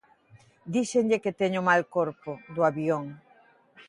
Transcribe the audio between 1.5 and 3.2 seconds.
mal corpo, do avión.